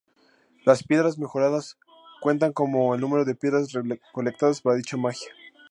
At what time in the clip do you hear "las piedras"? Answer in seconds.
0.65-1.19